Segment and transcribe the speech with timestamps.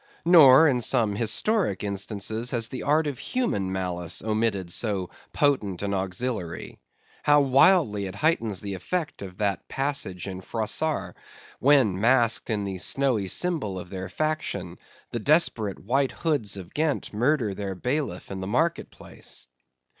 [0.25, 5.93] Nor, in some historic instances, has the art of human malice omitted so potent an
[5.93, 6.79] auxiliary.
[7.21, 11.15] How wildly it heightens the effect of that passage in Froissart,
[11.59, 14.79] when, masked in the snowy symbol of their faction,
[15.11, 19.45] the desperate White Hoods of Ghent murder their bailiff in the market place!